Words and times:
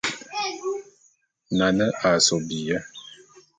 Nane 1.57 1.85
a 2.07 2.09
sob 2.25 2.41
biyé. 2.47 2.77